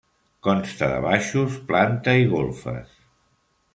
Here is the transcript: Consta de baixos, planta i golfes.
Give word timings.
Consta 0.45 0.87
de 0.93 0.95
baixos, 1.03 1.59
planta 1.73 2.17
i 2.23 2.27
golfes. 2.33 2.97